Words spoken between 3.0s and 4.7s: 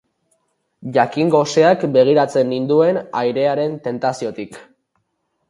hiraren tentaziotik.